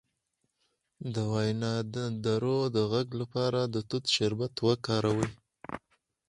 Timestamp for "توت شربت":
3.89-4.53